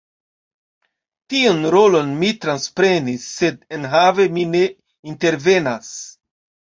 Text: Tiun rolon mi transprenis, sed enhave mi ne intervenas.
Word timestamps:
Tiun 1.33 1.59
rolon 1.75 2.13
mi 2.21 2.31
transprenis, 2.45 3.27
sed 3.41 3.59
enhave 3.77 4.25
mi 4.39 4.47
ne 4.55 4.63
intervenas. 5.13 5.93